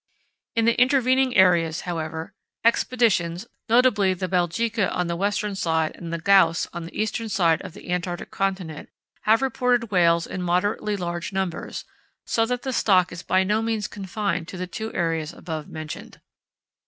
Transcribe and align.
In 0.55 0.65
the 0.65 0.81
intervening 0.81 1.35
areas, 1.37 1.81
however, 1.81 2.33
Expeditions, 2.65 3.45
notably 3.69 4.15
the 4.15 4.27
Belgica 4.27 4.91
on 4.91 5.05
the 5.05 5.15
western 5.15 5.53
side 5.53 5.91
and 5.95 6.11
the 6.11 6.17
Gauss 6.17 6.67
on 6.73 6.85
the 6.87 6.99
eastern 6.99 7.29
side 7.29 7.61
of 7.61 7.73
the 7.75 7.91
Antarctic 7.91 8.31
continent, 8.31 8.89
have 9.25 9.43
reported 9.43 9.91
whales 9.91 10.25
in 10.25 10.41
moderately 10.41 10.97
large 10.97 11.31
numbers, 11.31 11.85
so 12.25 12.47
that 12.47 12.63
the 12.63 12.73
stock 12.73 13.11
is 13.11 13.21
by 13.21 13.43
no 13.43 13.61
means 13.61 13.87
confined 13.87 14.47
to 14.47 14.57
the 14.57 14.65
two 14.65 14.91
areas 14.95 15.33
above 15.33 15.67
mentioned. 15.69 16.19